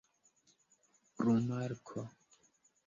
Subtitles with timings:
[1.15, 2.03] glumarko